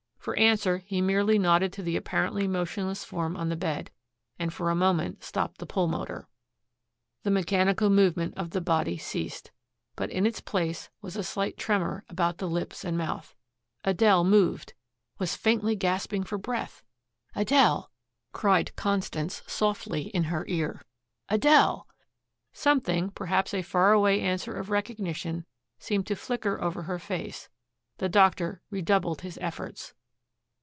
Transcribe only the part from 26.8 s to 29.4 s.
her face. The doctor redoubled his